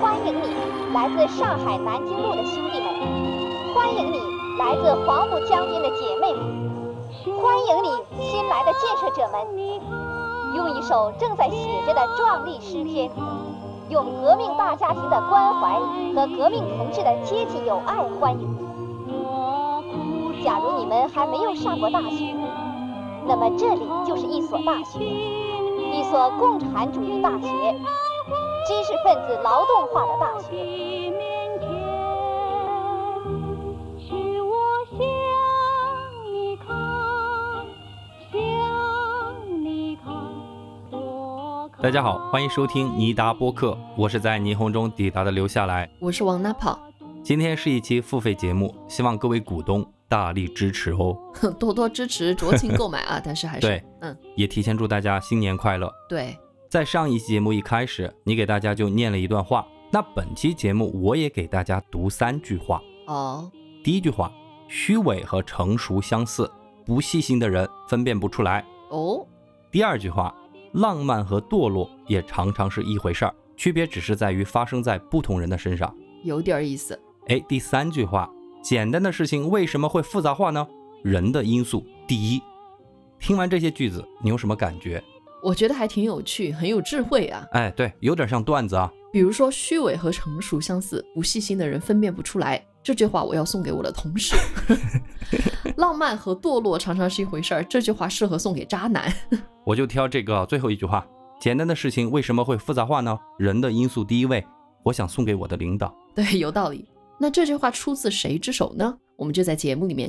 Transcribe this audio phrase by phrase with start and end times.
[0.00, 0.42] 欢迎你，
[0.92, 2.90] 来自上海南京路的兄弟们；
[3.74, 4.20] 欢迎你，
[4.58, 6.40] 来自黄浦江边的姐妹们；
[7.40, 7.88] 欢迎你，
[8.22, 9.40] 新来的建设者们。
[10.54, 13.08] 用一首正在写着的壮丽诗篇，
[13.88, 15.78] 用革命大家庭的关怀
[16.14, 18.56] 和革命同志的阶级友爱欢迎你。
[20.42, 22.34] 假如你们还没有上过大学，
[23.26, 27.48] 那么这里就是一所大学，一所共产主义大学。
[28.66, 31.10] 知识分子劳动化的大学。
[41.82, 46.78] 大家好，欢迎收听尼达播客，我是在霓虹中抵达的留下来，我是王大炮。
[47.22, 51.16] 今天是一期付费节目，希望各位股东大力支持哦，
[51.58, 53.18] 多多支持，酌情购买啊！
[53.24, 55.90] 但是还是对，嗯，也提前祝大家新年快乐。
[56.06, 56.36] 对。
[56.70, 59.66] 在上一期节目一开始，你给大家就念了一段话。
[59.90, 63.50] 那本期节目我也给大家读三句话哦。
[63.82, 64.32] 第一句话，
[64.68, 66.48] 虚伪和成熟相似，
[66.86, 69.26] 不细心的人分辨不出来哦。
[69.72, 70.32] 第二句话，
[70.74, 76.96] 浪漫和堕落也常常是一回事儿，区别只是在于发生在不同人的身上，有点意思。
[77.26, 78.30] 哎，第三句话，
[78.62, 80.64] 简单的事情为什么会复杂化呢？
[81.02, 82.40] 人的因素第一。
[83.18, 85.02] 听完这些句子，你有什么感觉？
[85.42, 87.46] 我觉得还挺有趣，很有智慧啊！
[87.52, 88.92] 哎，对，有点像段子啊。
[89.12, 92.64] 比如说，虚伪和成熟相似，不细心的人分辨不出来。
[92.82, 94.36] 这句话我要送给我的同事。
[95.76, 99.12] 浪漫和堕落常常是一回事儿，这句话适合送给渣男。
[99.64, 101.06] 我就挑这个最后一句话：
[101.40, 103.18] 简单的事情为什么会复杂化呢？
[103.38, 104.44] 人的因素第一位。
[104.82, 105.94] 我想送给我的领导。
[106.14, 106.88] 对，有道理。
[107.18, 108.96] 那这句话出自谁之手呢？
[109.16, 110.08] 我们就在节目里面